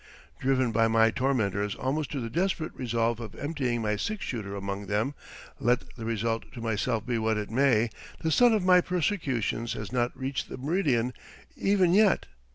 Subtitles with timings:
[0.39, 4.87] Driven by my tormentors almost to the desperate resolve of emptying my six shooter among
[4.87, 5.13] them,
[5.59, 7.91] let the result to myself be what it may,
[8.21, 11.13] the sun of my persecutions has not reached the meridian
[11.55, 12.25] even yet.